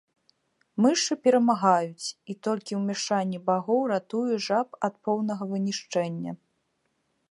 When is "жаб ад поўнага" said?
4.49-5.43